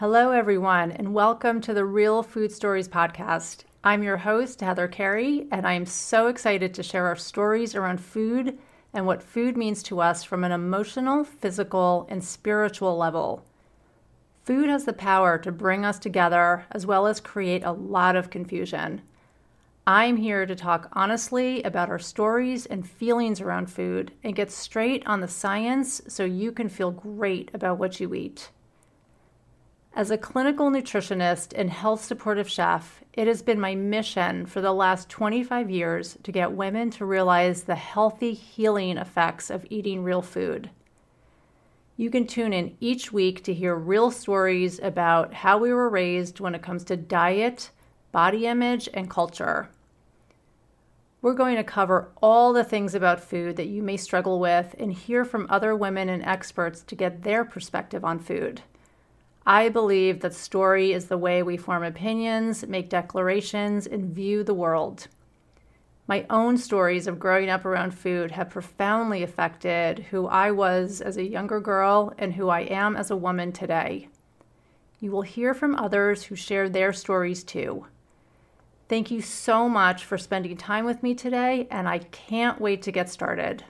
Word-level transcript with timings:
Hello, 0.00 0.30
everyone, 0.30 0.92
and 0.92 1.12
welcome 1.12 1.60
to 1.60 1.74
the 1.74 1.84
Real 1.84 2.22
Food 2.22 2.52
Stories 2.52 2.88
podcast. 2.88 3.64
I'm 3.84 4.02
your 4.02 4.16
host, 4.16 4.62
Heather 4.62 4.88
Carey, 4.88 5.46
and 5.52 5.66
I 5.66 5.74
am 5.74 5.84
so 5.84 6.28
excited 6.28 6.72
to 6.72 6.82
share 6.82 7.06
our 7.06 7.16
stories 7.16 7.74
around 7.74 8.00
food 8.00 8.58
and 8.94 9.04
what 9.04 9.22
food 9.22 9.58
means 9.58 9.82
to 9.82 10.00
us 10.00 10.24
from 10.24 10.42
an 10.42 10.52
emotional, 10.52 11.22
physical, 11.22 12.06
and 12.08 12.24
spiritual 12.24 12.96
level. 12.96 13.44
Food 14.42 14.70
has 14.70 14.86
the 14.86 14.94
power 14.94 15.36
to 15.36 15.52
bring 15.52 15.84
us 15.84 15.98
together 15.98 16.64
as 16.70 16.86
well 16.86 17.06
as 17.06 17.20
create 17.20 17.62
a 17.62 17.72
lot 17.72 18.16
of 18.16 18.30
confusion. 18.30 19.02
I'm 19.86 20.16
here 20.16 20.46
to 20.46 20.56
talk 20.56 20.88
honestly 20.94 21.62
about 21.62 21.90
our 21.90 21.98
stories 21.98 22.64
and 22.64 22.88
feelings 22.88 23.42
around 23.42 23.66
food 23.66 24.12
and 24.24 24.34
get 24.34 24.50
straight 24.50 25.06
on 25.06 25.20
the 25.20 25.28
science 25.28 26.00
so 26.08 26.24
you 26.24 26.52
can 26.52 26.70
feel 26.70 26.90
great 26.90 27.50
about 27.52 27.76
what 27.76 28.00
you 28.00 28.14
eat. 28.14 28.48
As 29.92 30.12
a 30.12 30.16
clinical 30.16 30.70
nutritionist 30.70 31.52
and 31.56 31.68
health 31.68 32.04
supportive 32.04 32.48
chef, 32.48 33.02
it 33.12 33.26
has 33.26 33.42
been 33.42 33.58
my 33.58 33.74
mission 33.74 34.46
for 34.46 34.60
the 34.60 34.72
last 34.72 35.08
25 35.08 35.68
years 35.68 36.16
to 36.22 36.30
get 36.30 36.52
women 36.52 36.90
to 36.90 37.04
realize 37.04 37.64
the 37.64 37.74
healthy 37.74 38.32
healing 38.32 38.96
effects 38.96 39.50
of 39.50 39.66
eating 39.68 40.04
real 40.04 40.22
food. 40.22 40.70
You 41.96 42.08
can 42.08 42.28
tune 42.28 42.52
in 42.52 42.76
each 42.78 43.12
week 43.12 43.42
to 43.44 43.52
hear 43.52 43.74
real 43.74 44.12
stories 44.12 44.78
about 44.78 45.34
how 45.34 45.58
we 45.58 45.72
were 45.72 45.88
raised 45.88 46.38
when 46.38 46.54
it 46.54 46.62
comes 46.62 46.84
to 46.84 46.96
diet, 46.96 47.70
body 48.12 48.46
image, 48.46 48.88
and 48.94 49.10
culture. 49.10 49.70
We're 51.20 51.34
going 51.34 51.56
to 51.56 51.64
cover 51.64 52.10
all 52.22 52.52
the 52.52 52.64
things 52.64 52.94
about 52.94 53.24
food 53.24 53.56
that 53.56 53.66
you 53.66 53.82
may 53.82 53.96
struggle 53.96 54.38
with 54.38 54.74
and 54.78 54.92
hear 54.92 55.24
from 55.24 55.48
other 55.50 55.74
women 55.74 56.08
and 56.08 56.24
experts 56.24 56.82
to 56.84 56.94
get 56.94 57.24
their 57.24 57.44
perspective 57.44 58.04
on 58.04 58.20
food. 58.20 58.62
I 59.46 59.68
believe 59.68 60.20
that 60.20 60.34
story 60.34 60.92
is 60.92 61.06
the 61.06 61.18
way 61.18 61.42
we 61.42 61.56
form 61.56 61.82
opinions, 61.82 62.66
make 62.66 62.90
declarations, 62.90 63.86
and 63.86 64.14
view 64.14 64.44
the 64.44 64.54
world. 64.54 65.08
My 66.06 66.26
own 66.28 66.58
stories 66.58 67.06
of 67.06 67.18
growing 67.18 67.48
up 67.48 67.64
around 67.64 67.92
food 67.92 68.32
have 68.32 68.50
profoundly 68.50 69.22
affected 69.22 70.00
who 70.10 70.26
I 70.26 70.50
was 70.50 71.00
as 71.00 71.16
a 71.16 71.24
younger 71.24 71.60
girl 71.60 72.12
and 72.18 72.34
who 72.34 72.48
I 72.48 72.62
am 72.62 72.96
as 72.96 73.10
a 73.10 73.16
woman 73.16 73.52
today. 73.52 74.08
You 74.98 75.12
will 75.12 75.22
hear 75.22 75.54
from 75.54 75.76
others 75.76 76.24
who 76.24 76.34
share 76.34 76.68
their 76.68 76.92
stories 76.92 77.42
too. 77.42 77.86
Thank 78.88 79.10
you 79.10 79.22
so 79.22 79.68
much 79.68 80.04
for 80.04 80.18
spending 80.18 80.56
time 80.56 80.84
with 80.84 81.02
me 81.02 81.14
today, 81.14 81.68
and 81.70 81.88
I 81.88 82.00
can't 82.00 82.60
wait 82.60 82.82
to 82.82 82.92
get 82.92 83.08
started. 83.08 83.64